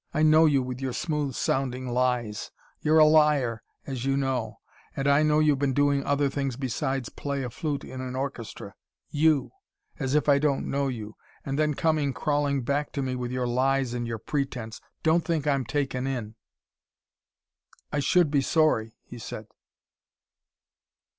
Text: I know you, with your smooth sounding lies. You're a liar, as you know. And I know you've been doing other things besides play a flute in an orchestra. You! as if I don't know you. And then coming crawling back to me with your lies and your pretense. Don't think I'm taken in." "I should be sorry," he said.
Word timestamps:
I 0.15 0.23
know 0.23 0.47
you, 0.47 0.63
with 0.63 0.81
your 0.81 0.93
smooth 0.93 1.35
sounding 1.35 1.87
lies. 1.87 2.49
You're 2.81 2.97
a 2.97 3.05
liar, 3.05 3.61
as 3.85 4.03
you 4.03 4.17
know. 4.17 4.57
And 4.95 5.07
I 5.07 5.21
know 5.21 5.37
you've 5.37 5.59
been 5.59 5.75
doing 5.75 6.03
other 6.03 6.27
things 6.27 6.55
besides 6.57 7.09
play 7.09 7.43
a 7.43 7.51
flute 7.51 7.83
in 7.83 8.01
an 8.01 8.15
orchestra. 8.15 8.73
You! 9.11 9.51
as 9.99 10.15
if 10.15 10.27
I 10.27 10.39
don't 10.39 10.67
know 10.71 10.87
you. 10.87 11.17
And 11.45 11.59
then 11.59 11.75
coming 11.75 12.13
crawling 12.13 12.63
back 12.63 12.91
to 12.93 13.03
me 13.03 13.15
with 13.15 13.31
your 13.31 13.45
lies 13.45 13.93
and 13.93 14.07
your 14.07 14.17
pretense. 14.17 14.81
Don't 15.03 15.23
think 15.23 15.45
I'm 15.45 15.65
taken 15.65 16.07
in." 16.07 16.33
"I 17.91 17.99
should 17.99 18.31
be 18.31 18.41
sorry," 18.41 18.95
he 19.03 19.19
said. 19.19 19.45